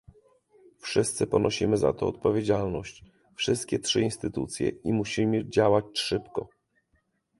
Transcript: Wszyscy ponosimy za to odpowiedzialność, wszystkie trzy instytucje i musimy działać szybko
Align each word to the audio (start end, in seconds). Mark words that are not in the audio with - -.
Wszyscy 0.79 1.27
ponosimy 1.27 1.77
za 1.77 1.93
to 1.93 2.07
odpowiedzialność, 2.07 3.03
wszystkie 3.35 3.79
trzy 3.79 4.01
instytucje 4.01 4.69
i 4.69 4.93
musimy 4.93 5.49
działać 5.49 5.85
szybko 5.99 6.47